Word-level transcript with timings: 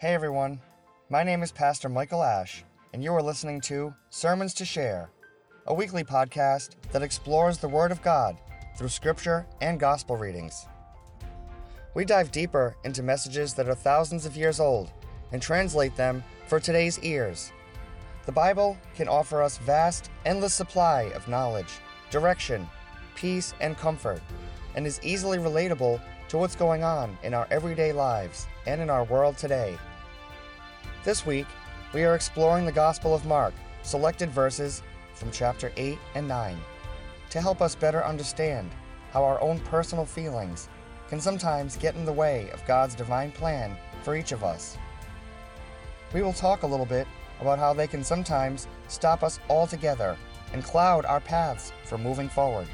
Hey 0.00 0.14
everyone, 0.14 0.62
my 1.10 1.22
name 1.22 1.42
is 1.42 1.52
Pastor 1.52 1.90
Michael 1.90 2.22
Ash, 2.22 2.64
and 2.94 3.04
you 3.04 3.12
are 3.12 3.22
listening 3.22 3.60
to 3.60 3.92
Sermons 4.08 4.54
to 4.54 4.64
Share, 4.64 5.10
a 5.66 5.74
weekly 5.74 6.04
podcast 6.04 6.70
that 6.90 7.02
explores 7.02 7.58
the 7.58 7.68
Word 7.68 7.92
of 7.92 8.00
God 8.00 8.38
through 8.78 8.88
Scripture 8.88 9.46
and 9.60 9.78
Gospel 9.78 10.16
readings. 10.16 10.66
We 11.92 12.06
dive 12.06 12.32
deeper 12.32 12.78
into 12.84 13.02
messages 13.02 13.52
that 13.52 13.68
are 13.68 13.74
thousands 13.74 14.24
of 14.24 14.38
years 14.38 14.58
old 14.58 14.90
and 15.32 15.42
translate 15.42 15.94
them 15.96 16.24
for 16.46 16.58
today's 16.58 16.98
ears. 17.00 17.52
The 18.24 18.32
Bible 18.32 18.78
can 18.94 19.06
offer 19.06 19.42
us 19.42 19.58
vast, 19.58 20.10
endless 20.24 20.54
supply 20.54 21.12
of 21.14 21.28
knowledge, 21.28 21.74
direction, 22.10 22.66
peace, 23.16 23.52
and 23.60 23.76
comfort, 23.76 24.22
and 24.76 24.86
is 24.86 24.98
easily 25.02 25.36
relatable 25.36 26.00
to 26.28 26.38
what's 26.38 26.56
going 26.56 26.84
on 26.84 27.18
in 27.22 27.34
our 27.34 27.46
everyday 27.50 27.92
lives 27.92 28.46
and 28.66 28.80
in 28.80 28.88
our 28.88 29.04
world 29.04 29.36
today. 29.36 29.76
This 31.02 31.24
week, 31.24 31.46
we 31.94 32.04
are 32.04 32.14
exploring 32.14 32.66
the 32.66 32.72
Gospel 32.72 33.14
of 33.14 33.24
Mark, 33.24 33.54
selected 33.80 34.28
verses 34.28 34.82
from 35.14 35.30
chapter 35.30 35.72
8 35.78 35.98
and 36.14 36.28
9, 36.28 36.58
to 37.30 37.40
help 37.40 37.62
us 37.62 37.74
better 37.74 38.04
understand 38.04 38.70
how 39.10 39.24
our 39.24 39.40
own 39.40 39.60
personal 39.60 40.04
feelings 40.04 40.68
can 41.08 41.18
sometimes 41.18 41.78
get 41.78 41.94
in 41.94 42.04
the 42.04 42.12
way 42.12 42.50
of 42.50 42.66
God's 42.66 42.94
divine 42.94 43.32
plan 43.32 43.78
for 44.02 44.14
each 44.14 44.32
of 44.32 44.44
us. 44.44 44.76
We 46.12 46.20
will 46.20 46.34
talk 46.34 46.64
a 46.64 46.66
little 46.66 46.84
bit 46.84 47.08
about 47.40 47.58
how 47.58 47.72
they 47.72 47.86
can 47.86 48.04
sometimes 48.04 48.68
stop 48.88 49.22
us 49.22 49.40
altogether 49.48 50.18
and 50.52 50.62
cloud 50.62 51.06
our 51.06 51.20
paths 51.20 51.72
for 51.86 51.96
moving 51.96 52.28
forward. 52.28 52.68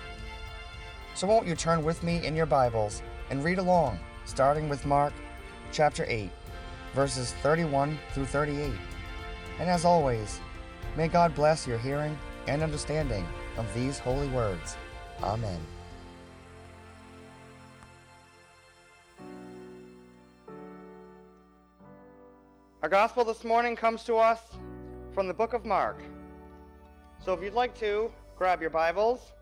So, 1.15 1.29
won't 1.29 1.47
you 1.47 1.55
turn 1.55 1.85
with 1.85 2.02
me 2.02 2.27
in 2.27 2.35
your 2.35 2.47
Bibles 2.47 3.05
and 3.30 3.45
read 3.45 3.59
along, 3.59 4.01
starting 4.24 4.69
with 4.69 4.85
Mark 4.85 5.13
chapter 5.71 6.05
8, 6.09 6.29
verses 6.97 7.35
31 7.43 7.99
through 8.13 8.25
38. 8.25 8.73
And 9.61 9.69
as 9.69 9.85
always, 9.85 10.41
may 10.97 11.09
God 11.09 11.35
bless 11.35 11.66
your 11.66 11.77
hearing 11.77 12.19
and 12.49 12.63
understanding 12.63 13.29
of 13.59 13.73
these 13.75 13.99
holy 13.99 14.29
words. 14.29 14.79
Amen. 15.23 15.61
Our 22.83 22.88
gospel 22.88 23.25
this 23.25 23.45
morning 23.45 23.77
comes 23.77 24.03
to 24.05 24.16
us 24.16 24.41
from 25.13 25.29
the 25.29 25.35
book 25.35 25.53
of 25.53 25.66
Mark. 25.66 26.01
So 27.23 27.35
if 27.35 27.43
you'd 27.43 27.53
like 27.53 27.79
to, 27.81 28.10
grab 28.38 28.63
your 28.63 28.71
Bibles 28.71 29.33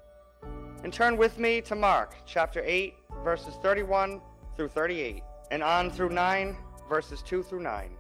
and 0.83 0.93
turn 0.93 1.17
with 1.17 1.39
me 1.39 1.61
to 1.61 1.77
Mark 1.77 2.17
chapter 2.27 2.63
8, 2.65 2.95
verses 3.23 3.55
31 3.63 4.21
through 4.57 4.69
38, 4.69 5.23
and 5.53 5.63
on 5.63 5.89
through 5.91 6.11
9, 6.11 6.57
verses 6.89 7.23
2 7.23 7.43
through 7.43 7.63
9. 7.63 7.91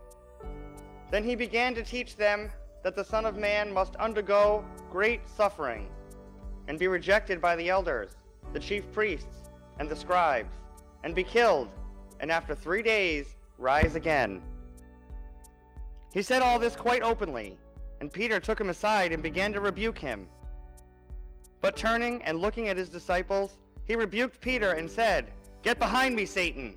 Then 1.10 1.24
he 1.24 1.34
began 1.34 1.74
to 1.74 1.82
teach 1.82 2.16
them 2.16 2.50
that 2.82 2.94
the 2.94 3.04
Son 3.04 3.24
of 3.24 3.36
Man 3.36 3.72
must 3.72 3.96
undergo 3.96 4.64
great 4.90 5.20
suffering 5.28 5.88
and 6.68 6.78
be 6.78 6.88
rejected 6.88 7.40
by 7.40 7.56
the 7.56 7.68
elders, 7.68 8.10
the 8.52 8.60
chief 8.60 8.90
priests, 8.92 9.50
and 9.78 9.88
the 9.88 9.96
scribes, 9.96 10.54
and 11.02 11.14
be 11.14 11.24
killed, 11.24 11.68
and 12.20 12.30
after 12.30 12.54
three 12.54 12.82
days 12.82 13.36
rise 13.58 13.94
again. 13.94 14.42
He 16.12 16.22
said 16.22 16.42
all 16.42 16.58
this 16.58 16.76
quite 16.76 17.02
openly, 17.02 17.58
and 18.00 18.12
Peter 18.12 18.38
took 18.38 18.60
him 18.60 18.70
aside 18.70 19.12
and 19.12 19.22
began 19.22 19.52
to 19.52 19.60
rebuke 19.60 19.98
him. 19.98 20.28
But 21.60 21.76
turning 21.76 22.22
and 22.22 22.38
looking 22.38 22.68
at 22.68 22.76
his 22.76 22.88
disciples, 22.88 23.58
he 23.86 23.96
rebuked 23.96 24.40
Peter 24.40 24.72
and 24.72 24.90
said, 24.90 25.32
Get 25.62 25.78
behind 25.78 26.14
me, 26.14 26.26
Satan, 26.26 26.76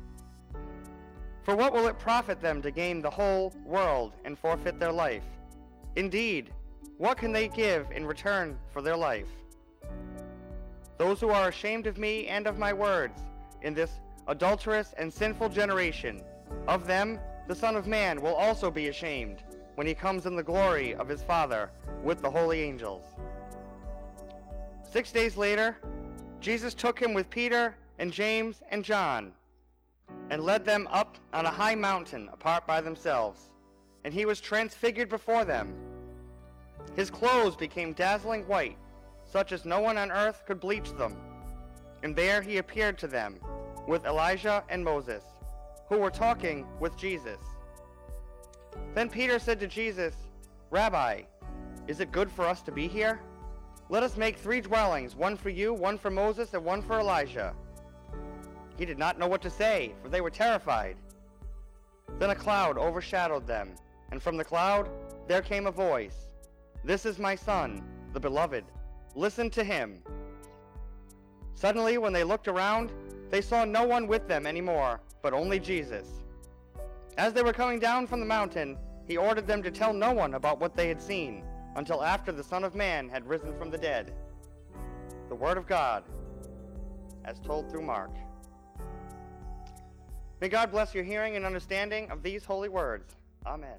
For 1.43 1.55
what 1.55 1.73
will 1.73 1.87
it 1.87 1.97
profit 1.97 2.39
them 2.39 2.61
to 2.61 2.71
gain 2.71 3.01
the 3.01 3.09
whole 3.09 3.53
world 3.65 4.13
and 4.25 4.37
forfeit 4.37 4.79
their 4.79 4.91
life? 4.91 5.23
Indeed, 5.95 6.53
what 6.97 7.17
can 7.17 7.31
they 7.31 7.47
give 7.47 7.89
in 7.91 8.05
return 8.05 8.57
for 8.71 8.81
their 8.81 8.95
life? 8.95 9.27
Those 10.97 11.19
who 11.19 11.29
are 11.29 11.49
ashamed 11.49 11.87
of 11.87 11.97
me 11.97 12.27
and 12.27 12.45
of 12.45 12.59
my 12.59 12.71
words 12.71 13.19
in 13.63 13.73
this 13.73 13.89
adulterous 14.27 14.93
and 14.97 15.11
sinful 15.11 15.49
generation, 15.49 16.21
of 16.67 16.85
them 16.85 17.19
the 17.47 17.55
Son 17.55 17.75
of 17.75 17.87
Man 17.87 18.21
will 18.21 18.35
also 18.35 18.69
be 18.69 18.89
ashamed 18.89 19.43
when 19.75 19.87
he 19.87 19.95
comes 19.95 20.27
in 20.27 20.35
the 20.35 20.43
glory 20.43 20.93
of 20.93 21.09
his 21.09 21.23
Father 21.23 21.71
with 22.03 22.21
the 22.21 22.29
holy 22.29 22.61
angels. 22.61 23.03
Six 24.83 25.11
days 25.11 25.37
later, 25.37 25.75
Jesus 26.39 26.75
took 26.75 26.99
him 27.01 27.15
with 27.15 27.29
Peter 27.31 27.75
and 27.97 28.13
James 28.13 28.61
and 28.69 28.83
John 28.83 29.31
and 30.31 30.45
led 30.45 30.63
them 30.63 30.87
up 30.91 31.17
on 31.33 31.45
a 31.45 31.51
high 31.51 31.75
mountain 31.75 32.29
apart 32.31 32.65
by 32.65 32.79
themselves, 32.79 33.51
and 34.05 34.13
he 34.13 34.25
was 34.25 34.39
transfigured 34.39 35.09
before 35.09 35.43
them. 35.43 35.75
His 36.95 37.11
clothes 37.11 37.57
became 37.57 37.91
dazzling 37.91 38.47
white, 38.47 38.77
such 39.25 39.51
as 39.51 39.65
no 39.65 39.81
one 39.81 39.97
on 39.97 40.09
earth 40.09 40.43
could 40.47 40.61
bleach 40.61 40.93
them. 40.93 41.17
And 42.01 42.15
there 42.15 42.41
he 42.41 42.57
appeared 42.57 42.97
to 42.99 43.07
them 43.07 43.39
with 43.89 44.05
Elijah 44.05 44.63
and 44.69 44.83
Moses, 44.83 45.23
who 45.89 45.97
were 45.97 46.09
talking 46.09 46.65
with 46.79 46.95
Jesus. 46.95 47.39
Then 48.95 49.09
Peter 49.09 49.37
said 49.37 49.59
to 49.59 49.67
Jesus, 49.67 50.15
Rabbi, 50.69 51.23
is 51.87 51.99
it 51.99 52.13
good 52.13 52.31
for 52.31 52.47
us 52.47 52.61
to 52.61 52.71
be 52.71 52.87
here? 52.87 53.19
Let 53.89 54.01
us 54.01 54.15
make 54.15 54.37
three 54.37 54.61
dwellings, 54.61 55.13
one 55.13 55.35
for 55.35 55.49
you, 55.49 55.73
one 55.73 55.97
for 55.97 56.09
Moses, 56.09 56.53
and 56.53 56.63
one 56.63 56.81
for 56.81 57.01
Elijah. 57.01 57.53
He 58.77 58.85
did 58.85 58.97
not 58.97 59.19
know 59.19 59.27
what 59.27 59.41
to 59.43 59.49
say, 59.49 59.93
for 60.01 60.09
they 60.09 60.21
were 60.21 60.29
terrified. 60.29 60.97
Then 62.19 62.31
a 62.31 62.35
cloud 62.35 62.77
overshadowed 62.77 63.47
them, 63.47 63.75
and 64.11 64.21
from 64.21 64.37
the 64.37 64.43
cloud 64.43 64.89
there 65.27 65.41
came 65.41 65.67
a 65.67 65.71
voice 65.71 66.29
This 66.83 67.05
is 67.05 67.19
my 67.19 67.35
Son, 67.35 67.83
the 68.13 68.19
Beloved. 68.19 68.65
Listen 69.15 69.49
to 69.51 69.63
him. 69.63 70.01
Suddenly, 71.55 71.97
when 71.97 72.13
they 72.13 72.23
looked 72.23 72.47
around, 72.47 72.91
they 73.29 73.41
saw 73.41 73.65
no 73.65 73.85
one 73.85 74.07
with 74.07 74.27
them 74.27 74.47
anymore, 74.47 74.99
but 75.21 75.33
only 75.33 75.59
Jesus. 75.59 76.07
As 77.17 77.33
they 77.33 77.43
were 77.43 77.53
coming 77.53 77.79
down 77.79 78.07
from 78.07 78.19
the 78.19 78.25
mountain, 78.25 78.77
he 79.07 79.17
ordered 79.17 79.47
them 79.47 79.61
to 79.63 79.71
tell 79.71 79.93
no 79.93 80.11
one 80.11 80.35
about 80.35 80.59
what 80.59 80.75
they 80.75 80.87
had 80.87 81.01
seen 81.01 81.43
until 81.75 82.03
after 82.03 82.31
the 82.31 82.43
Son 82.43 82.63
of 82.63 82.75
Man 82.75 83.09
had 83.09 83.27
risen 83.27 83.57
from 83.57 83.69
the 83.69 83.77
dead. 83.77 84.13
The 85.29 85.35
Word 85.35 85.57
of 85.57 85.67
God, 85.67 86.03
as 87.25 87.39
told 87.39 87.69
through 87.69 87.83
Mark. 87.83 88.11
May 90.41 90.49
God 90.49 90.71
bless 90.71 90.95
your 90.95 91.03
hearing 91.03 91.35
and 91.35 91.45
understanding 91.45 92.09
of 92.09 92.23
these 92.23 92.43
holy 92.43 92.67
words. 92.67 93.15
Amen. 93.45 93.77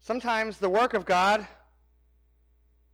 Sometimes 0.00 0.58
the 0.58 0.70
work 0.70 0.94
of 0.94 1.04
God 1.04 1.48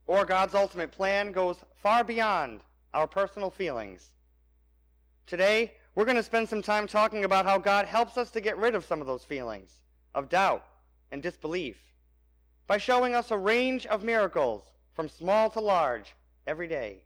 or 0.06 0.24
God's 0.24 0.54
ultimate 0.54 0.90
plan 0.90 1.30
goes 1.30 1.58
far 1.82 2.02
beyond 2.04 2.60
our 2.94 3.06
personal 3.06 3.50
feelings. 3.50 4.10
Today, 5.26 5.74
we're 5.94 6.06
going 6.06 6.16
to 6.16 6.22
spend 6.22 6.48
some 6.48 6.62
time 6.62 6.86
talking 6.86 7.24
about 7.24 7.44
how 7.44 7.58
God 7.58 7.84
helps 7.84 8.16
us 8.16 8.30
to 8.30 8.40
get 8.40 8.56
rid 8.56 8.74
of 8.74 8.86
some 8.86 9.02
of 9.02 9.06
those 9.06 9.24
feelings 9.24 9.72
of 10.14 10.30
doubt 10.30 10.64
and 11.12 11.22
disbelief 11.22 11.76
by 12.66 12.78
showing 12.78 13.14
us 13.14 13.30
a 13.30 13.36
range 13.36 13.84
of 13.84 14.02
miracles 14.02 14.62
from 14.94 15.06
small 15.06 15.50
to 15.50 15.60
large 15.60 16.14
every 16.46 16.68
day. 16.68 17.02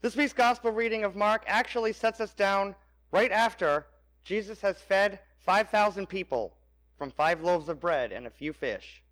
This 0.00 0.16
week's 0.16 0.32
gospel 0.32 0.70
reading 0.70 1.04
of 1.04 1.16
Mark 1.16 1.44
actually 1.46 1.92
sets 1.92 2.20
us 2.20 2.34
down 2.34 2.74
right 3.10 3.32
after 3.32 3.86
Jesus 4.22 4.60
has 4.60 4.80
fed 4.80 5.18
5,000 5.38 6.06
people 6.06 6.56
from 6.98 7.10
five 7.10 7.42
loaves 7.42 7.68
of 7.68 7.80
bread 7.80 8.12
and 8.12 8.26
a 8.26 8.30
few 8.30 8.52
fish. 8.52 9.02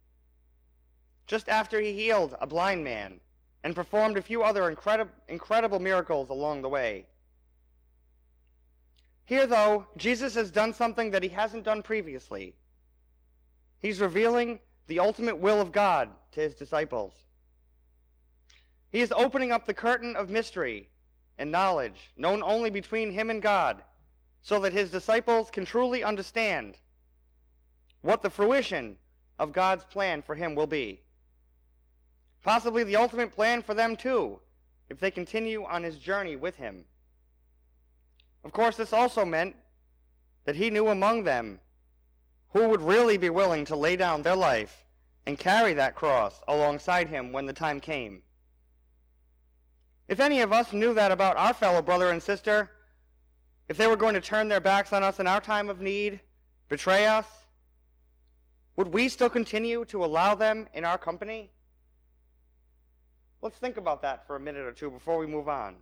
Just 1.26 1.49
after 1.49 1.81
he 1.81 1.93
healed 1.93 2.37
a 2.40 2.46
blind 2.46 2.84
man 2.84 3.20
and 3.64 3.75
performed 3.75 4.17
a 4.17 4.23
few 4.23 4.43
other 4.43 4.70
incredi- 4.70 5.08
incredible 5.29 5.79
miracles 5.79 6.31
along 6.31 6.62
the 6.62 6.69
way. 6.69 7.06
Here, 9.25 9.46
though, 9.46 9.87
Jesus 9.96 10.34
has 10.34 10.50
done 10.50 10.75
something 10.75 11.11
that 11.12 11.23
he 11.23 11.29
hasn't 11.29 11.64
done 11.64 11.82
previously. 11.82 12.55
He's 13.79 14.00
revealing 14.00 14.61
the 14.88 14.99
ultimate 14.99 15.38
will 15.38 15.61
of 15.61 15.73
God 15.73 16.11
to 16.32 16.40
his 16.40 16.55
disciples. 16.55 17.12
He 18.93 19.00
is 19.00 19.12
opening 19.12 19.50
up 19.50 19.65
the 19.65 19.75
curtain 19.75 20.15
of 20.17 20.29
mystery 20.29 20.91
and 21.39 21.50
knowledge 21.50 22.12
known 22.17 22.43
only 22.43 22.69
between 22.69 23.11
him 23.11 23.31
and 23.31 23.41
God 23.41 23.83
so 24.43 24.61
that 24.61 24.75
his 24.75 24.91
disciples 24.91 25.50
can 25.50 25.65
truly 25.65 26.05
understand 26.05 26.77
what 28.03 28.23
the 28.23 28.29
fruition 28.29 28.97
of 29.39 29.53
God's 29.53 29.85
plan 29.85 30.21
for 30.21 30.35
him 30.35 30.55
will 30.55 30.67
be. 30.67 31.00
Possibly 32.43 32.85
the 32.85 32.97
ultimate 32.97 33.33
plan 33.33 33.62
for 33.62 33.73
them 33.73 33.97
too, 33.97 34.41
if 34.91 35.00
they 35.00 35.11
continue 35.11 35.65
on 35.65 35.83
his 35.83 35.97
journey 35.97 36.37
with 36.37 36.56
him. 36.56 36.85
Of 38.44 38.53
course, 38.53 38.77
this 38.77 38.93
also 38.93 39.25
meant 39.25 39.56
that 40.44 40.56
he 40.56 40.69
knew 40.69 40.89
among 40.89 41.25
them 41.25 41.61
who 42.50 42.69
would 42.69 42.83
really 42.83 43.17
be 43.17 43.31
willing 43.31 43.65
to 43.67 43.77
lay 43.77 43.97
down 43.97 44.23
their 44.23 44.37
life 44.37 44.85
and 45.25 45.39
carry 45.39 45.73
that 45.75 45.94
cross 45.94 46.41
alongside 46.49 47.09
him 47.09 47.33
when 47.33 47.47
the 47.47 47.53
time 47.53 47.81
came. 47.81 48.23
If 50.08 50.20
any 50.20 50.40
of 50.40 50.52
us 50.52 50.72
knew 50.72 50.94
that 50.94 51.12
about 51.12 51.37
our 51.37 51.54
fellow 51.54 51.82
brother 51.82 52.10
and 52.10 52.22
sister, 52.22 52.70
if 53.69 53.76
they 53.76 53.87
were 53.87 53.96
going 53.96 54.14
to 54.14 54.20
turn 54.20 54.49
their 54.49 54.60
backs 54.60 54.93
on 54.93 55.02
us 55.02 55.20
in 55.20 55.26
our 55.26 55.40
time 55.40 55.70
of 55.70 55.81
need, 55.81 56.20
betray 56.69 57.06
us, 57.06 57.26
would 58.76 58.88
we 58.88 59.08
still 59.08 59.31
continue 59.31 59.84
to 59.87 60.04
allow 60.04 60.34
them 60.34 60.66
in 60.75 60.84
our 60.84 60.99
company? 60.99 61.50
Let's 63.40 63.56
think 63.56 63.76
about 63.76 64.02
that 64.02 64.26
for 64.26 64.37
a 64.37 64.40
minute 64.40 64.66
or 64.66 64.72
two 64.72 64.90
before 64.90 65.19
we 65.19 65.26
move 65.26 65.49
on. 65.49 65.76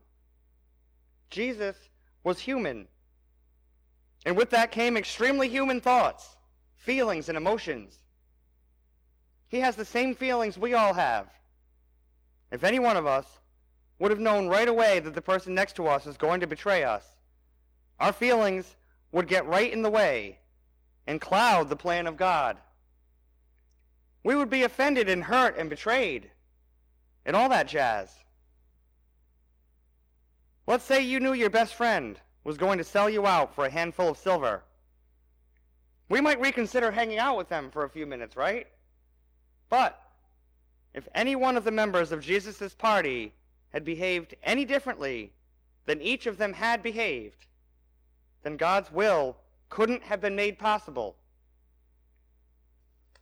Jesus 1.30 1.76
was 2.24 2.38
human. 2.38 2.88
And 4.26 4.36
with 4.36 4.50
that 4.50 4.70
came 4.70 4.96
extremely 4.96 5.48
human 5.48 5.80
thoughts, 5.80 6.36
feelings, 6.76 7.28
and 7.28 7.38
emotions. 7.38 7.98
He 9.48 9.60
has 9.60 9.76
the 9.76 9.84
same 9.84 10.14
feelings 10.14 10.58
we 10.58 10.74
all 10.74 10.94
have. 10.94 11.26
If 12.52 12.64
any 12.64 12.78
one 12.78 12.96
of 12.96 13.06
us 13.06 13.39
would 14.00 14.10
have 14.10 14.18
known 14.18 14.48
right 14.48 14.66
away 14.66 14.98
that 14.98 15.14
the 15.14 15.22
person 15.22 15.54
next 15.54 15.76
to 15.76 15.86
us 15.86 16.06
is 16.06 16.16
going 16.16 16.40
to 16.40 16.46
betray 16.46 16.82
us, 16.82 17.04
our 18.00 18.12
feelings 18.12 18.74
would 19.12 19.28
get 19.28 19.46
right 19.46 19.72
in 19.72 19.82
the 19.82 19.90
way 19.90 20.38
and 21.06 21.20
cloud 21.20 21.68
the 21.68 21.76
plan 21.76 22.06
of 22.06 22.16
God. 22.16 22.56
We 24.24 24.34
would 24.34 24.50
be 24.50 24.62
offended 24.62 25.08
and 25.08 25.22
hurt 25.22 25.56
and 25.58 25.68
betrayed 25.68 26.30
and 27.26 27.36
all 27.36 27.50
that 27.50 27.68
jazz. 27.68 28.10
Let's 30.66 30.84
say 30.84 31.02
you 31.02 31.20
knew 31.20 31.34
your 31.34 31.50
best 31.50 31.74
friend 31.74 32.18
was 32.42 32.56
going 32.56 32.78
to 32.78 32.84
sell 32.84 33.10
you 33.10 33.26
out 33.26 33.54
for 33.54 33.66
a 33.66 33.70
handful 33.70 34.08
of 34.08 34.16
silver. 34.16 34.62
We 36.08 36.22
might 36.22 36.40
reconsider 36.40 36.90
hanging 36.90 37.18
out 37.18 37.36
with 37.36 37.48
them 37.50 37.70
for 37.70 37.84
a 37.84 37.90
few 37.90 38.06
minutes, 38.06 38.34
right? 38.34 38.66
But 39.68 40.00
if 40.94 41.06
any 41.14 41.36
one 41.36 41.58
of 41.58 41.64
the 41.64 41.70
members 41.70 42.12
of 42.12 42.24
Jesus' 42.24 42.74
party 42.74 43.34
had 43.70 43.84
behaved 43.84 44.34
any 44.42 44.64
differently 44.64 45.32
than 45.86 46.00
each 46.00 46.26
of 46.26 46.38
them 46.38 46.52
had 46.52 46.82
behaved, 46.82 47.46
then 48.42 48.56
God's 48.56 48.90
will 48.92 49.36
couldn't 49.68 50.02
have 50.02 50.20
been 50.20 50.36
made 50.36 50.58
possible. 50.58 51.16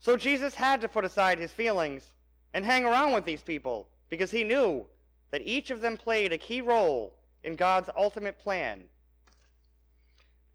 So 0.00 0.16
Jesus 0.16 0.54
had 0.54 0.80
to 0.80 0.88
put 0.88 1.04
aside 1.04 1.38
his 1.38 1.52
feelings 1.52 2.12
and 2.54 2.64
hang 2.64 2.84
around 2.84 3.12
with 3.12 3.24
these 3.24 3.42
people 3.42 3.88
because 4.08 4.30
he 4.30 4.44
knew 4.44 4.86
that 5.30 5.42
each 5.44 5.70
of 5.70 5.80
them 5.80 5.96
played 5.96 6.32
a 6.32 6.38
key 6.38 6.60
role 6.60 7.14
in 7.44 7.56
God's 7.56 7.90
ultimate 7.96 8.38
plan. 8.38 8.84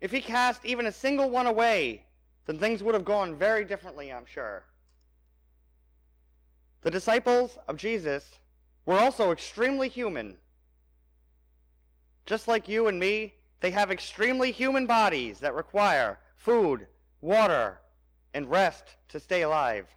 If 0.01 0.12
he 0.12 0.22
cast 0.22 0.66
even 0.66 0.88
a 0.88 0.92
single 0.92 1.30
one 1.30 1.48
away, 1.48 2.04
then 2.46 2.57
things 2.57 2.84
would 2.84 2.96
have 2.96 3.06
gone 3.06 3.36
very 3.36 3.63
differently, 3.63 4.12
I'm 4.12 4.25
sure. 4.25 4.63
The 6.81 6.92
disciples 6.92 7.57
of 7.68 7.78
Jesus 7.78 8.25
were 8.86 9.00
also 9.00 9.32
extremely 9.32 9.90
human. 9.90 10.38
Just 12.26 12.48
like 12.48 12.68
you 12.68 12.88
and 12.88 13.00
me, 13.00 13.34
they 13.60 13.72
have 13.72 13.92
extremely 13.92 14.52
human 14.52 14.86
bodies 14.86 15.40
that 15.40 15.56
require 15.56 16.20
food, 16.36 16.88
water, 17.22 17.80
and 18.34 18.50
rest 18.50 18.84
to 19.10 19.20
stay 19.20 19.42
alive. 19.42 19.88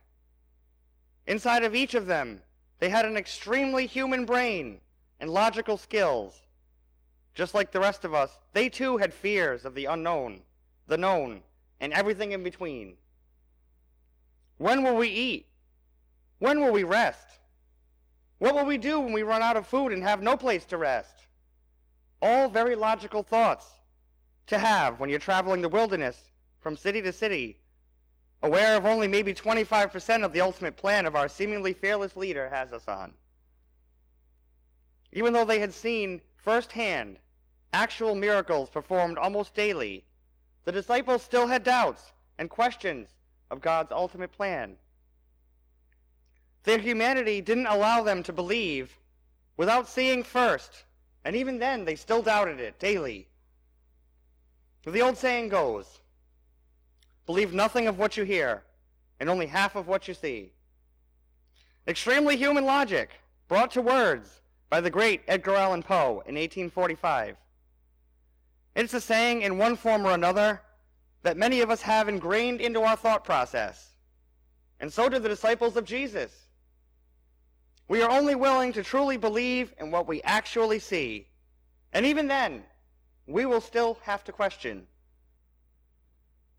Inside 1.27 1.65
of 1.65 1.75
each 1.75 1.95
of 1.95 2.07
them, 2.07 2.43
they 2.79 2.89
had 2.89 3.05
an 3.05 3.17
extremely 3.17 3.87
human 3.87 4.25
brain 4.25 4.81
and 5.19 5.31
logical 5.31 5.77
skills. 5.77 6.43
Just 7.35 7.55
like 7.55 7.73
the 7.73 7.81
rest 7.81 8.05
of 8.05 8.15
us, 8.15 8.39
they 8.53 8.69
too 8.69 8.99
had 8.99 9.13
fears 9.13 9.65
of 9.65 9.75
the 9.75 9.87
unknown, 9.87 10.43
the 10.87 10.97
known, 10.97 11.43
and 11.81 11.93
everything 11.93 12.33
in 12.33 12.43
between. 12.43 12.97
When 14.59 14.83
will 14.83 14.97
we 14.97 15.09
eat? 15.09 15.47
When 16.39 16.61
will 16.61 16.73
we 16.73 16.85
rest? 16.85 17.27
What 18.39 18.55
will 18.55 18.67
we 18.67 18.79
do 18.79 19.01
when 19.01 19.13
we 19.13 19.23
run 19.23 19.43
out 19.43 19.57
of 19.57 19.67
food 19.67 19.93
and 19.93 20.03
have 20.03 20.23
no 20.23 20.37
place 20.37 20.65
to 20.67 20.77
rest? 20.77 21.27
All 22.21 22.49
very 22.49 22.75
logical 22.75 23.23
thoughts 23.23 23.67
to 24.49 24.59
have 24.59 25.01
when 25.01 25.11
you're 25.11 25.19
traveling 25.19 25.63
the 25.63 25.69
wilderness 25.69 26.31
from 26.61 26.77
city 26.77 27.01
to 27.03 27.13
city, 27.13 27.59
aware 28.43 28.77
of 28.77 28.85
only 28.85 29.09
maybe 29.09 29.33
25% 29.33 30.25
of 30.25 30.33
the 30.33 30.41
ultimate 30.41 30.77
plan 30.77 31.07
of 31.07 31.17
our 31.17 31.29
seemingly 31.29 31.73
fearless 31.73 32.17
leader 32.17 32.49
has 32.49 32.73
us 32.73 32.87
on. 32.89 33.15
Even 35.13 35.33
though 35.33 35.45
they 35.45 35.61
had 35.61 35.73
seen 35.73 36.21
firsthand 36.37 37.19
actual 37.73 38.15
miracles 38.15 38.69
performed 38.69 39.19
almost 39.19 39.55
daily, 39.55 40.05
the 40.65 40.73
disciples 40.73 41.23
still 41.23 41.47
had 41.47 41.63
doubts 41.65 42.13
and 42.39 42.51
questions 42.51 43.09
of 43.51 43.61
God's 43.61 43.93
ultimate 43.93 44.33
plan. 44.33 44.77
Their 46.67 46.79
humanity 46.79 47.41
didn't 47.41 47.69
allow 47.69 48.03
them 48.03 48.25
to 48.25 48.33
believe 48.33 48.99
without 49.57 49.89
seeing 49.89 50.25
first, 50.25 50.85
and 51.25 51.37
even 51.37 51.61
then 51.61 51.85
they 51.85 51.95
still 51.95 52.23
doubted 52.23 52.59
it 52.59 52.81
daily. 52.81 53.29
The 54.85 55.01
old 55.01 55.17
saying 55.17 55.49
goes, 55.49 56.01
believe 57.25 57.55
nothing 57.55 57.87
of 57.87 57.99
what 57.99 58.17
you 58.17 58.25
hear, 58.25 58.65
and 59.21 59.31
only 59.31 59.47
half 59.47 59.77
of 59.77 59.87
what 59.87 60.09
you 60.09 60.15
see. 60.15 60.51
Extremely 61.87 62.37
human 62.37 62.65
logic, 62.65 63.11
brought 63.47 63.71
to 63.73 63.81
words 63.81 64.41
by 64.69 64.81
the 64.81 64.91
great 64.91 65.23
Edgar 65.29 65.55
Allan 65.55 65.85
Poe 65.85 66.25
in 66.27 66.35
1845. 66.35 67.37
It's 68.75 68.93
a 68.93 69.01
saying 69.01 69.43
in 69.43 69.57
one 69.57 69.77
form 69.77 70.05
or 70.05 70.11
another 70.11 70.63
that 71.23 71.37
many 71.37 71.61
of 71.61 71.71
us 71.71 71.83
have 71.83 72.09
ingrained 72.09 72.61
into 72.61 72.83
our 72.83 72.97
thought 72.97 73.23
process. 73.23 73.93
And 74.81 74.93
so 74.93 75.09
did 75.09 75.23
the 75.23 75.29
disciples 75.29 75.77
of 75.77 75.85
Jesus. 75.85 76.46
We 77.89 78.03
are 78.03 78.11
only 78.11 78.35
willing 78.35 78.73
to 78.73 78.83
truly 78.83 79.17
believe 79.17 79.73
in 79.79 79.91
what 79.91 80.09
we 80.09 80.21
actually 80.23 80.81
see. 80.81 81.29
And 81.93 82.05
even 82.05 82.27
then, 82.27 82.65
we 83.27 83.47
will 83.47 83.61
still 83.61 83.99
have 84.03 84.25
to 84.25 84.33
question. 84.33 84.87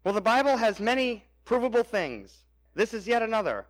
Well, 0.03 0.13
the 0.13 0.22
Bible 0.22 0.55
has 0.57 0.79
many 0.79 1.25
provable 1.43 1.84
things. 1.84 2.43
This 2.75 2.93
is 2.93 3.07
yet 3.07 3.22
another. 3.22 3.65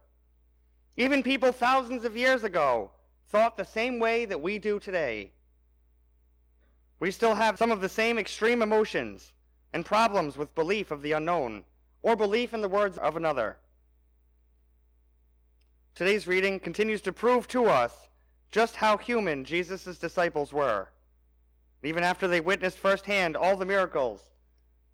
Even 0.98 1.24
people 1.24 1.52
thousands 1.52 2.06
of 2.06 2.16
years 2.16 2.44
ago 2.44 2.92
thought 3.30 3.58
the 3.58 3.66
same 3.66 4.00
way 4.00 4.26
that 4.26 4.42
we 4.42 4.60
do 4.60 4.80
today. 4.80 5.32
We 7.00 7.12
still 7.12 7.36
have 7.36 7.58
some 7.58 7.72
of 7.72 7.82
the 7.82 7.90
same 7.90 8.18
extreme 8.18 8.62
emotions 8.62 9.32
and 9.74 9.86
problems 9.86 10.38
with 10.38 10.56
belief 10.56 10.92
of 10.92 11.02
the 11.02 11.12
unknown 11.12 11.64
or 12.02 12.16
belief 12.16 12.54
in 12.54 12.62
the 12.62 12.70
words 12.70 12.98
of 12.98 13.16
another. 13.16 13.58
Today's 15.98 16.27
reading 16.27 16.60
continues 16.60 17.01
to 17.01 17.12
prove 17.12 17.48
to 17.48 17.66
us 17.66 17.92
just 18.51 18.75
how 18.75 18.98
human 18.98 19.44
Jesus' 19.44 19.98
disciples 19.98 20.54
were. 20.54 20.89
Even 21.82 22.04
after 22.04 22.27
they 22.27 22.39
witnessed 22.39 22.77
firsthand 22.77 23.36
all 23.36 23.58
the 23.58 23.66
miracles, 23.66 24.22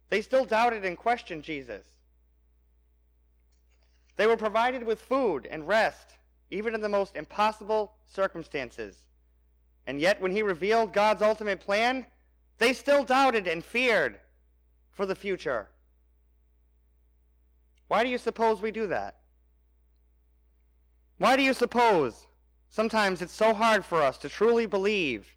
they 0.08 0.22
still 0.22 0.46
doubted 0.46 0.86
and 0.86 0.98
questioned 0.98 1.44
Jesus. 1.44 1.86
They 4.16 4.28
were 4.28 4.38
provided 4.38 4.86
with 4.86 5.02
food 5.02 5.46
and 5.46 5.68
rest, 5.68 6.14
even 6.52 6.74
in 6.74 6.80
the 6.80 6.88
most 6.88 7.18
impossible 7.18 7.92
circumstances. 8.08 9.04
And 9.86 10.00
yet, 10.00 10.22
when 10.22 10.32
he 10.32 10.42
revealed 10.42 10.94
God's 10.94 11.22
ultimate 11.22 11.60
plan, 11.60 12.06
they 12.60 12.72
still 12.72 13.04
doubted 13.04 13.46
and 13.46 13.62
feared 13.62 14.22
for 14.94 15.06
the 15.06 15.16
future. 15.16 15.68
Why 17.90 18.06
do 18.06 18.10
you 18.10 18.18
suppose 18.18 18.62
we 18.62 18.72
do 18.72 18.88
that? 18.88 19.18
Why 21.18 21.36
do 21.36 21.44
you 21.44 21.54
suppose 21.54 22.28
sometimes 22.70 23.22
it's 23.22 23.34
so 23.34 23.54
hard 23.54 23.86
for 23.86 24.02
us 24.02 24.18
to 24.20 24.30
truly 24.30 24.66
believe 24.66 25.36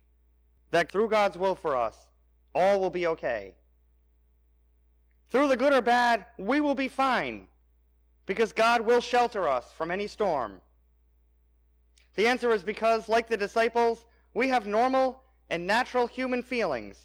that 0.71 0.91
through 0.91 1.09
God's 1.09 1.37
will 1.37 1.55
for 1.55 1.77
us, 1.77 1.97
all 2.55 2.81
will 2.81 2.91
be 2.91 3.07
okay? 3.07 3.55
Through 5.31 5.49
the 5.49 5.57
good 5.57 5.73
or 5.73 5.83
bad, 5.83 6.27
we 6.39 6.61
will 6.61 6.75
be 6.75 6.89
fine 6.89 7.49
because 8.27 8.53
God 8.53 8.81
will 8.81 9.01
shelter 9.01 9.49
us 9.49 9.73
from 9.73 9.91
any 9.91 10.07
storm. 10.07 10.61
The 12.15 12.27
answer 12.27 12.51
is 12.53 12.63
because, 12.63 13.09
like 13.09 13.29
the 13.29 13.37
disciples, 13.37 14.07
we 14.35 14.49
have 14.49 14.67
normal 14.67 15.23
and 15.51 15.67
natural 15.67 16.07
human 16.07 16.43
feelings. 16.43 16.99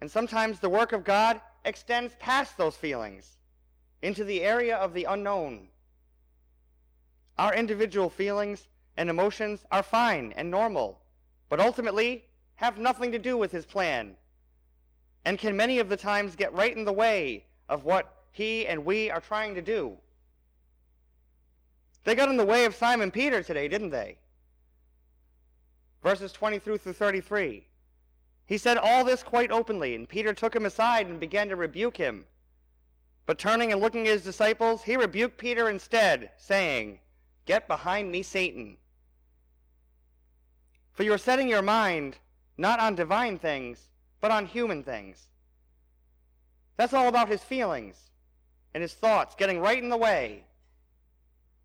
And 0.00 0.10
sometimes 0.10 0.60
the 0.60 0.68
work 0.68 0.92
of 0.92 1.04
God 1.04 1.40
extends 1.64 2.14
past 2.18 2.56
those 2.56 2.76
feelings 2.76 3.38
into 4.00 4.24
the 4.24 4.42
area 4.42 4.76
of 4.76 4.94
the 4.94 5.04
unknown. 5.04 5.68
Our 7.38 7.54
individual 7.54 8.10
feelings 8.10 8.68
and 8.96 9.08
emotions 9.08 9.64
are 9.70 9.82
fine 9.82 10.32
and 10.36 10.50
normal, 10.50 11.00
but 11.48 11.60
ultimately 11.60 12.24
have 12.56 12.78
nothing 12.78 13.12
to 13.12 13.18
do 13.18 13.36
with 13.36 13.52
his 13.52 13.66
plan. 13.66 14.16
and 15.24 15.38
can 15.38 15.56
many 15.56 15.78
of 15.78 15.88
the 15.88 15.96
times 15.96 16.36
get 16.36 16.52
right 16.52 16.76
in 16.76 16.84
the 16.84 16.92
way 16.92 17.44
of 17.68 17.84
what 17.84 18.24
he 18.32 18.66
and 18.66 18.84
we 18.84 19.10
are 19.10 19.20
trying 19.20 19.54
to 19.54 19.62
do. 19.62 19.96
They 22.04 22.14
got 22.14 22.28
in 22.28 22.36
the 22.36 22.44
way 22.44 22.64
of 22.64 22.74
Simon 22.74 23.10
Peter 23.10 23.42
today, 23.42 23.68
didn't 23.68 23.90
they? 23.90 24.18
Verses 26.02 26.32
20 26.32 26.58
through 26.58 26.78
33. 26.78 27.64
He 28.46 28.58
said 28.58 28.76
all 28.76 29.04
this 29.04 29.22
quite 29.22 29.52
openly, 29.52 29.94
and 29.94 30.08
Peter 30.08 30.34
took 30.34 30.54
him 30.54 30.66
aside 30.66 31.06
and 31.06 31.20
began 31.20 31.48
to 31.48 31.56
rebuke 31.56 31.96
him. 31.96 32.24
But 33.24 33.38
turning 33.38 33.70
and 33.70 33.80
looking 33.80 34.08
at 34.08 34.14
his 34.14 34.24
disciples, 34.24 34.82
he 34.82 34.96
rebuked 34.96 35.38
Peter 35.38 35.70
instead, 35.70 36.32
saying, 36.36 36.98
Get 37.46 37.68
behind 37.68 38.10
me, 38.10 38.22
Satan. 38.22 38.76
For 40.92 41.02
you 41.02 41.12
are 41.12 41.18
setting 41.18 41.48
your 41.48 41.62
mind 41.62 42.18
not 42.56 42.80
on 42.80 42.94
divine 42.94 43.38
things, 43.38 43.88
but 44.20 44.30
on 44.30 44.46
human 44.46 44.82
things. 44.82 45.26
That's 46.76 46.92
all 46.92 47.08
about 47.08 47.28
his 47.28 47.42
feelings 47.42 47.96
and 48.74 48.82
his 48.82 48.94
thoughts 48.94 49.34
getting 49.34 49.60
right 49.60 49.82
in 49.82 49.88
the 49.88 49.96
way. 49.96 50.44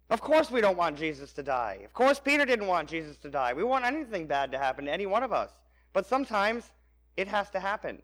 Of 0.09 0.21
course, 0.21 0.49
we 0.49 0.61
don't 0.61 0.77
want 0.77 0.97
Jesus 0.97 1.33
to 1.33 1.43
die. 1.43 1.79
Of 1.83 1.93
course, 1.93 2.19
Peter 2.19 2.45
didn't 2.45 2.67
want 2.67 2.89
Jesus 2.89 3.17
to 3.17 3.29
die. 3.29 3.53
We 3.53 3.63
want 3.63 3.85
anything 3.85 4.25
bad 4.25 4.51
to 4.51 4.57
happen 4.57 4.85
to 4.85 4.91
any 4.91 5.05
one 5.05 5.23
of 5.23 5.33
us. 5.33 5.51
But 5.91 6.05
sometimes 6.05 6.71
it 7.17 7.27
has 7.27 7.49
to 7.49 7.59
happen 7.59 8.01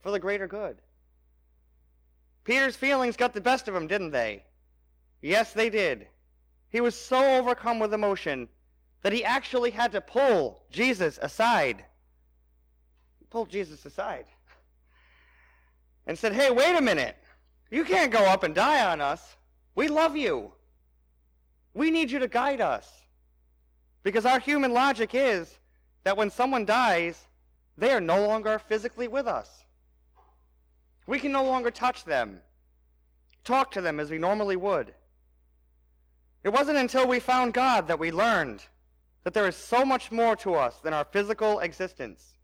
for 0.00 0.10
the 0.10 0.18
greater 0.18 0.48
good. 0.48 0.78
Peter's 2.44 2.76
feelings 2.76 3.16
got 3.16 3.32
the 3.32 3.40
best 3.40 3.68
of 3.68 3.74
him, 3.74 3.86
didn't 3.86 4.10
they? 4.10 4.42
Yes, 5.22 5.52
they 5.52 5.70
did. 5.70 6.08
He 6.70 6.80
was 6.80 6.94
so 6.94 7.38
overcome 7.38 7.78
with 7.78 7.94
emotion 7.94 8.48
that 9.02 9.12
he 9.12 9.24
actually 9.24 9.70
had 9.70 9.92
to 9.92 10.00
pull 10.00 10.62
Jesus 10.70 11.18
aside. 11.22 11.84
He 13.18 13.24
pulled 13.30 13.50
Jesus 13.50 13.84
aside 13.84 14.26
and 16.06 16.18
said, 16.18 16.32
Hey, 16.32 16.50
wait 16.50 16.76
a 16.76 16.82
minute. 16.82 17.16
You 17.70 17.84
can't 17.84 18.12
go 18.12 18.24
up 18.24 18.42
and 18.42 18.54
die 18.54 18.90
on 18.90 19.00
us. 19.00 19.36
We 19.74 19.88
love 19.88 20.16
you. 20.16 20.52
We 21.74 21.90
need 21.90 22.10
you 22.10 22.18
to 22.20 22.28
guide 22.28 22.60
us. 22.60 22.90
Because 24.02 24.24
our 24.24 24.38
human 24.38 24.72
logic 24.72 25.10
is 25.14 25.58
that 26.04 26.16
when 26.16 26.30
someone 26.30 26.64
dies, 26.64 27.20
they 27.76 27.90
are 27.90 28.00
no 28.00 28.26
longer 28.26 28.58
physically 28.58 29.08
with 29.08 29.26
us. 29.26 29.64
We 31.06 31.18
can 31.18 31.32
no 31.32 31.44
longer 31.44 31.70
touch 31.70 32.04
them, 32.04 32.40
talk 33.44 33.70
to 33.72 33.80
them 33.80 34.00
as 34.00 34.10
we 34.10 34.18
normally 34.18 34.56
would. 34.56 34.94
It 36.46 36.52
wasn't 36.52 36.78
until 36.78 37.08
we 37.08 37.18
found 37.18 37.54
God 37.54 37.88
that 37.88 37.98
we 37.98 38.12
learned 38.12 38.62
that 39.24 39.34
there 39.34 39.48
is 39.48 39.56
so 39.56 39.84
much 39.84 40.12
more 40.12 40.36
to 40.36 40.54
us 40.54 40.76
than 40.76 40.94
our 40.94 41.02
physical 41.02 41.58
existence. 41.58 42.34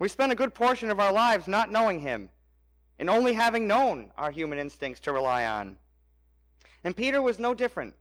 We 0.00 0.08
spend 0.08 0.32
a 0.32 0.34
good 0.34 0.52
portion 0.52 0.90
of 0.90 0.98
our 0.98 1.12
lives 1.12 1.46
not 1.46 1.70
knowing 1.70 2.00
Him 2.00 2.28
and 2.98 3.08
only 3.08 3.34
having 3.34 3.68
known 3.68 4.10
our 4.18 4.32
human 4.32 4.58
instincts 4.58 4.98
to 5.02 5.12
rely 5.12 5.46
on. 5.46 5.76
And 6.82 6.96
Peter 6.96 7.22
was 7.22 7.38
no 7.38 7.54
different. 7.54 7.94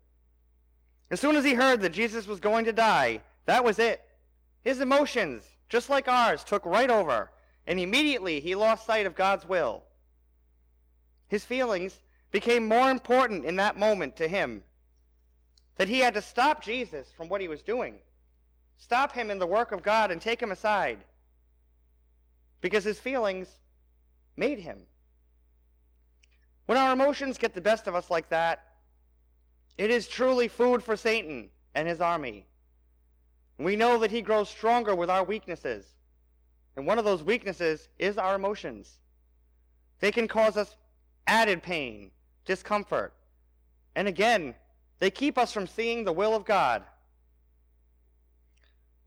As 1.12 1.20
soon 1.20 1.36
as 1.36 1.46
he 1.46 1.54
heard 1.54 1.82
that 1.82 1.94
Jesus 1.94 2.26
was 2.26 2.40
going 2.40 2.66
to 2.66 2.74
die, 2.74 3.22
that 3.46 3.64
was 3.64 3.78
it. 3.78 4.02
His 4.64 4.82
emotions, 4.82 5.44
just 5.70 5.92
like 5.92 6.08
ours, 6.08 6.44
took 6.44 6.66
right 6.66 6.90
over, 6.90 7.30
and 7.68 7.80
immediately 7.80 8.40
he 8.40 8.56
lost 8.56 8.88
sight 8.88 9.06
of 9.06 9.14
God's 9.14 9.48
will. 9.48 9.84
His 11.28 11.46
feelings 11.46 12.00
became 12.36 12.68
more 12.68 12.92
important 12.92 13.46
in 13.46 13.56
that 13.56 13.80
moment 13.80 14.14
to 14.18 14.28
him 14.28 14.62
that 15.78 15.88
he 15.88 16.00
had 16.00 16.14
to 16.14 16.22
stop 16.22 16.62
Jesus 16.62 17.08
from 17.16 17.30
what 17.30 17.40
he 17.40 17.48
was 17.48 17.62
doing, 17.62 17.96
stop 18.78 19.14
him 19.14 19.32
in 19.32 19.40
the 19.40 19.48
work 19.48 19.72
of 19.72 19.82
God, 19.82 20.12
and 20.12 20.20
take 20.20 20.42
him 20.42 20.52
aside 20.52 20.98
because 22.60 22.84
his 22.84 23.00
feelings 23.00 23.48
made 24.36 24.60
him. 24.60 24.80
When 26.66 26.78
our 26.78 26.92
emotions 26.92 27.38
get 27.38 27.54
the 27.54 27.62
best 27.62 27.88
of 27.88 27.96
us 27.96 28.12
like 28.12 28.28
that, 28.28 28.66
it 29.78 29.90
is 29.90 30.06
truly 30.06 30.50
food 30.50 30.84
for 30.84 30.98
Satan 30.98 31.48
and 31.74 31.88
his 31.88 32.02
army. 32.02 32.46
We 33.58 33.78
know 33.78 33.98
that 34.00 34.12
he 34.12 34.22
grows 34.22 34.50
stronger 34.50 34.94
with 34.94 35.10
our 35.10 35.24
weaknesses. 35.24 35.86
And 36.76 36.86
one 36.86 37.00
of 37.00 37.06
those 37.06 37.24
weaknesses 37.24 37.88
is 37.98 38.18
our 38.18 38.36
emotions. 38.36 39.00
They 40.02 40.12
can 40.12 40.28
cause 40.28 40.58
us 40.58 40.76
added 41.28 41.64
pain, 41.64 42.12
discomfort. 42.46 43.14
And 43.96 44.08
again, 44.08 44.56
they 45.00 45.12
keep 45.12 45.38
us 45.38 45.52
from 45.52 45.68
seeing 45.68 46.04
the 46.04 46.14
will 46.14 46.36
of 46.36 46.46
God. 46.46 46.84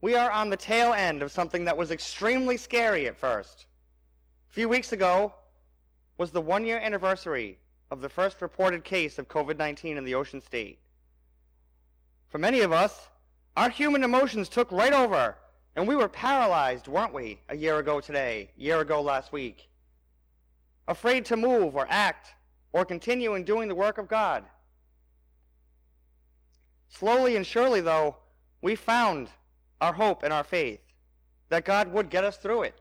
We 0.01 0.15
are 0.15 0.31
on 0.31 0.49
the 0.49 0.57
tail 0.57 0.93
end 0.93 1.21
of 1.21 1.31
something 1.31 1.65
that 1.65 1.77
was 1.77 1.91
extremely 1.91 2.57
scary 2.57 3.07
at 3.07 3.17
first. 3.17 3.65
A 4.49 4.53
few 4.53 4.69
weeks 4.69 4.93
ago 4.93 5.33
was 6.17 6.31
the 6.31 6.41
one 6.41 6.65
year 6.65 6.79
anniversary 6.79 7.57
of 7.91 8.01
the 8.01 8.09
first 8.09 8.41
reported 8.41 8.83
case 8.83 9.17
of 9.19 9.27
COVID 9.27 9.57
19 9.57 9.97
in 9.97 10.03
the 10.03 10.15
Ocean 10.15 10.41
State. 10.41 10.79
For 12.29 12.37
many 12.37 12.61
of 12.61 12.71
us, 12.71 13.09
our 13.57 13.69
human 13.69 14.03
emotions 14.03 14.47
took 14.47 14.71
right 14.71 14.93
over, 14.93 15.35
and 15.75 15.87
we 15.87 15.95
were 15.95 16.07
paralyzed, 16.07 16.87
weren't 16.87 17.13
we, 17.13 17.39
a 17.49 17.57
year 17.57 17.79
ago 17.79 17.99
today, 17.99 18.51
a 18.57 18.61
year 18.61 18.79
ago 18.79 19.01
last 19.01 19.31
week? 19.31 19.69
Afraid 20.87 21.25
to 21.25 21.35
move 21.35 21.75
or 21.75 21.87
act 21.89 22.33
or 22.71 22.85
continue 22.85 23.35
in 23.35 23.43
doing 23.43 23.67
the 23.67 23.75
work 23.75 23.97
of 23.97 24.07
God. 24.07 24.43
Slowly 26.89 27.35
and 27.35 27.45
surely, 27.45 27.81
though, 27.81 28.17
we 28.61 28.75
found 28.75 29.29
our 29.79 29.93
hope 29.93 30.23
and 30.23 30.33
our 30.33 30.43
faith 30.43 30.81
that 31.49 31.65
God 31.65 31.91
would 31.93 32.09
get 32.09 32.23
us 32.23 32.37
through 32.37 32.63
it. 32.63 32.79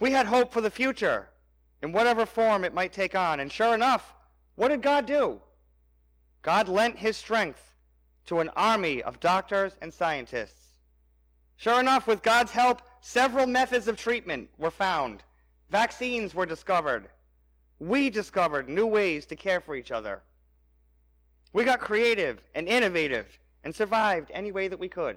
We 0.00 0.10
had 0.10 0.26
hope 0.26 0.52
for 0.52 0.60
the 0.60 0.70
future 0.70 1.28
in 1.82 1.92
whatever 1.92 2.26
form 2.26 2.64
it 2.64 2.74
might 2.74 2.92
take 2.92 3.14
on. 3.14 3.40
And 3.40 3.52
sure 3.52 3.74
enough, 3.74 4.14
what 4.54 4.68
did 4.68 4.82
God 4.82 5.06
do? 5.06 5.40
God 6.42 6.68
lent 6.68 6.98
his 6.98 7.16
strength 7.16 7.72
to 8.26 8.40
an 8.40 8.50
army 8.56 9.02
of 9.02 9.20
doctors 9.20 9.76
and 9.80 9.92
scientists. 9.92 10.58
Sure 11.56 11.78
enough, 11.78 12.06
with 12.06 12.22
God's 12.22 12.50
help, 12.50 12.82
several 13.00 13.46
methods 13.46 13.86
of 13.86 13.96
treatment 13.96 14.48
were 14.58 14.70
found. 14.70 15.22
Vaccines 15.70 16.34
were 16.34 16.46
discovered. 16.46 17.08
We 17.82 18.10
discovered 18.10 18.68
new 18.68 18.86
ways 18.86 19.26
to 19.26 19.34
care 19.34 19.60
for 19.60 19.74
each 19.74 19.90
other. 19.90 20.22
We 21.52 21.64
got 21.64 21.80
creative 21.80 22.40
and 22.54 22.68
innovative 22.68 23.40
and 23.64 23.74
survived 23.74 24.30
any 24.32 24.52
way 24.52 24.68
that 24.68 24.78
we 24.78 24.88
could. 24.88 25.16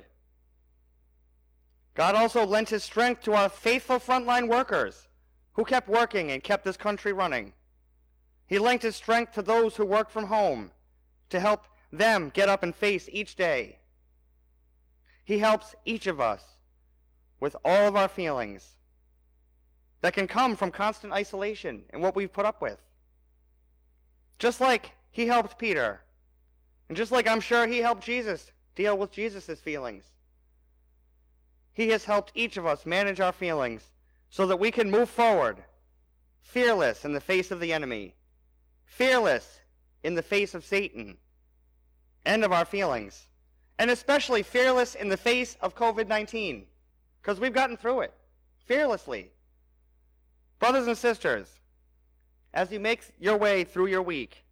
God 1.93 2.15
also 2.15 2.43
lent 2.43 2.69
his 2.69 2.83
strength 2.83 3.21
to 3.21 3.33
our 3.33 3.49
faithful 3.49 3.99
frontline 3.99 4.49
workers 4.49 5.07
who 5.53 5.63
kept 5.63 5.87
working 5.87 6.31
and 6.31 6.43
kept 6.43 6.65
this 6.65 6.75
country 6.75 7.13
running. 7.13 7.53
He 8.47 8.57
lent 8.57 8.81
his 8.81 8.95
strength 8.95 9.33
to 9.33 9.43
those 9.43 9.75
who 9.75 9.85
work 9.85 10.09
from 10.09 10.25
home 10.25 10.71
to 11.29 11.39
help 11.39 11.65
them 11.91 12.31
get 12.33 12.49
up 12.49 12.63
and 12.63 12.75
face 12.75 13.07
each 13.11 13.35
day. 13.35 13.77
He 15.23 15.37
helps 15.37 15.75
each 15.85 16.07
of 16.07 16.19
us 16.19 16.41
with 17.39 17.55
all 17.63 17.87
of 17.87 17.95
our 17.95 18.07
feelings 18.07 18.73
that 20.05 20.13
can 20.13 20.27
come 20.27 20.55
from 20.55 20.69
constant 20.69 21.11
isolation 21.11 21.81
and 21.89 21.99
what 21.99 22.15
we've 22.15 22.31
put 22.31 22.45
up 22.45 22.61
with. 22.61 22.77
Just 24.37 24.61
like 24.61 24.91
he 25.09 25.25
helped 25.25 25.57
Peter 25.57 25.99
and 26.87 26.95
just 26.95 27.11
like 27.11 27.27
I'm 27.27 27.39
sure 27.39 27.65
he 27.65 27.79
helped 27.79 28.03
Jesus 28.03 28.51
deal 28.75 28.95
with 28.95 29.11
Jesus' 29.11 29.59
feelings, 29.59 30.03
he 31.73 31.89
has 31.89 32.05
helped 32.05 32.31
each 32.35 32.55
of 32.55 32.67
us 32.67 32.85
manage 32.85 33.19
our 33.19 33.31
feelings 33.31 33.89
so 34.29 34.45
that 34.45 34.59
we 34.59 34.69
can 34.69 34.91
move 34.91 35.09
forward, 35.09 35.57
fearless 36.39 37.03
in 37.03 37.13
the 37.13 37.19
face 37.19 37.49
of 37.49 37.59
the 37.59 37.73
enemy, 37.73 38.13
fearless 38.85 39.59
in 40.03 40.13
the 40.13 40.21
face 40.21 40.53
of 40.53 40.63
Satan 40.63 41.17
and 42.27 42.45
of 42.45 42.51
our 42.51 42.65
feelings, 42.65 43.25
and 43.79 43.89
especially 43.89 44.43
fearless 44.43 44.93
in 44.93 45.09
the 45.09 45.17
face 45.17 45.57
of 45.61 45.75
COVID 45.75 46.07
19, 46.07 46.67
because 47.23 47.39
we've 47.39 47.53
gotten 47.53 47.75
through 47.75 48.01
it 48.01 48.13
fearlessly. 48.67 49.31
Brothers 50.65 50.87
and 50.87 50.97
sisters, 50.97 51.47
as 52.51 52.71
you 52.71 52.79
make 52.79 53.01
your 53.19 53.37
way 53.37 53.63
through 53.65 53.85
your 53.85 54.01
week, 54.01 54.43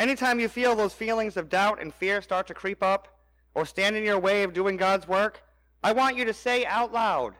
Anytime 0.00 0.40
you 0.40 0.48
feel 0.48 0.74
those 0.74 0.94
feelings 0.94 1.36
of 1.36 1.48
doubt 1.48 1.80
and 1.80 1.94
fear 1.94 2.20
start 2.22 2.48
to 2.48 2.54
creep 2.54 2.82
up 2.82 3.06
or 3.54 3.64
stand 3.66 3.94
in 3.94 4.02
your 4.02 4.18
way 4.18 4.42
of 4.42 4.52
doing 4.52 4.76
God's 4.78 5.06
work, 5.06 5.42
I 5.84 5.92
want 5.92 6.16
you 6.16 6.24
to 6.24 6.32
say 6.32 6.64
out 6.64 6.90
loud, 6.90 7.34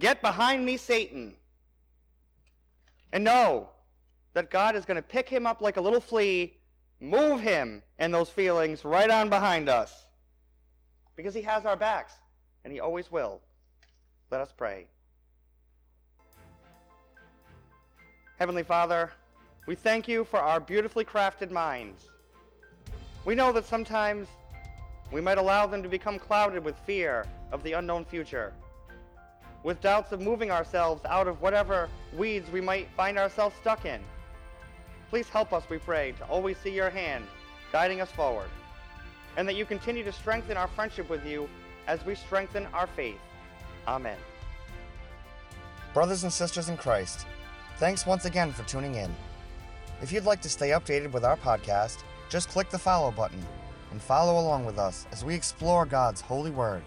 Get 0.00 0.20
behind 0.20 0.66
me, 0.66 0.76
Satan. 0.76 1.36
And 3.10 3.24
know 3.24 3.70
that 4.34 4.50
God 4.50 4.76
is 4.76 4.84
going 4.84 4.96
to 4.96 5.02
pick 5.02 5.30
him 5.30 5.46
up 5.46 5.62
like 5.62 5.78
a 5.78 5.80
little 5.80 6.00
flea, 6.00 6.58
move 7.00 7.40
him 7.40 7.82
and 7.98 8.12
those 8.12 8.28
feelings 8.28 8.84
right 8.84 9.08
on 9.08 9.30
behind 9.30 9.70
us. 9.70 10.06
Because 11.16 11.32
he 11.32 11.42
has 11.42 11.64
our 11.64 11.76
backs, 11.76 12.12
and 12.64 12.72
he 12.72 12.80
always 12.80 13.10
will. 13.10 13.40
Let 14.30 14.42
us 14.42 14.52
pray. 14.54 14.88
Heavenly 18.40 18.62
Father, 18.62 19.10
we 19.66 19.74
thank 19.74 20.08
you 20.08 20.24
for 20.24 20.38
our 20.38 20.60
beautifully 20.60 21.04
crafted 21.04 21.50
minds. 21.50 22.08
We 23.26 23.34
know 23.34 23.52
that 23.52 23.66
sometimes 23.66 24.28
we 25.12 25.20
might 25.20 25.36
allow 25.36 25.66
them 25.66 25.82
to 25.82 25.90
become 25.90 26.18
clouded 26.18 26.64
with 26.64 26.74
fear 26.86 27.26
of 27.52 27.62
the 27.62 27.72
unknown 27.72 28.06
future. 28.06 28.54
with 29.62 29.80
doubts 29.80 30.12
of 30.12 30.20
moving 30.20 30.50
ourselves 30.50 31.04
out 31.04 31.28
of 31.28 31.40
whatever 31.42 31.88
weeds 32.16 32.50
we 32.50 32.60
might 32.60 32.88
find 32.96 33.18
ourselves 33.18 33.54
stuck 33.60 33.84
in. 33.84 34.00
Please 35.10 35.28
help 35.28 35.52
us, 35.52 35.64
we 35.68 35.78
pray, 35.78 36.12
to 36.12 36.24
always 36.26 36.56
see 36.58 36.70
your 36.70 36.90
hand 36.90 37.26
guiding 37.72 38.00
us 38.00 38.10
forward, 38.10 38.48
and 39.36 39.46
that 39.46 39.54
you 39.54 39.64
continue 39.64 40.02
to 40.02 40.12
strengthen 40.12 40.56
our 40.56 40.68
friendship 40.68 41.08
with 41.08 41.24
you 41.26 41.48
as 41.86 42.04
we 42.04 42.14
strengthen 42.14 42.66
our 42.72 42.86
faith. 42.86 43.20
Amen. 43.86 44.16
Brothers 45.92 46.22
and 46.22 46.32
sisters 46.32 46.68
in 46.68 46.76
Christ, 46.76 47.26
thanks 47.80 48.04
once 48.04 48.26
again 48.26 48.52
for 48.52 48.62
tuning 48.64 48.96
in. 48.96 49.10
If 50.02 50.12
you'd 50.12 50.26
like 50.26 50.42
to 50.42 50.50
stay 50.50 50.68
updated 50.68 51.12
with 51.12 51.24
our 51.24 51.38
podcast, 51.38 52.02
just 52.28 52.50
click 52.50 52.68
the 52.68 52.78
follow 52.78 53.10
button 53.10 53.42
and 53.90 54.02
follow 54.02 54.38
along 54.38 54.66
with 54.66 54.78
us 54.78 55.06
as 55.12 55.24
we 55.24 55.34
explore 55.34 55.86
God's 55.86 56.20
holy 56.20 56.50
word 56.50 56.82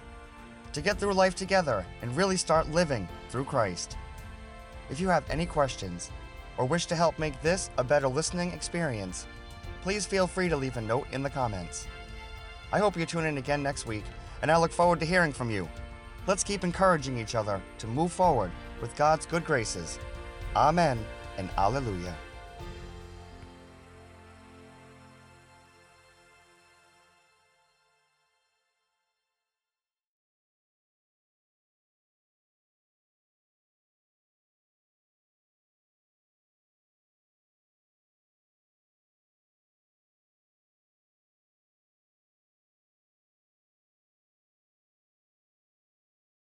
to 0.71 0.81
get 0.81 0.99
through 0.99 1.15
life 1.15 1.33
together 1.33 1.83
and 2.03 2.15
really 2.15 2.37
start 2.37 2.69
living 2.69 3.09
through 3.29 3.45
Christ. 3.45 3.97
If 4.91 4.99
you 4.99 5.09
have 5.09 5.27
any 5.31 5.47
questions 5.47 6.11
or 6.59 6.65
wish 6.65 6.85
to 6.85 6.95
help 6.95 7.17
make 7.17 7.41
this 7.41 7.71
a 7.79 7.83
better 7.83 8.07
listening 8.07 8.51
experience, 8.51 9.25
please 9.81 10.05
feel 10.05 10.27
free 10.27 10.47
to 10.47 10.55
leave 10.55 10.77
a 10.77 10.81
note 10.81 11.07
in 11.11 11.23
the 11.23 11.29
comments. 11.29 11.87
I 12.71 12.77
hope 12.77 12.95
you 12.95 13.07
tune 13.07 13.25
in 13.25 13.39
again 13.39 13.63
next 13.63 13.87
week, 13.87 14.03
and 14.43 14.51
I 14.51 14.57
look 14.57 14.71
forward 14.71 14.99
to 14.99 15.07
hearing 15.07 15.33
from 15.33 15.49
you. 15.49 15.67
Let's 16.27 16.43
keep 16.43 16.63
encouraging 16.63 17.17
each 17.17 17.33
other 17.33 17.59
to 17.79 17.87
move 17.87 18.11
forward 18.11 18.51
with 18.79 18.95
God's 18.95 19.25
good 19.25 19.43
graces. 19.43 19.97
Amen 20.55 20.99
and 21.37 21.49
Alleluia. 21.57 22.15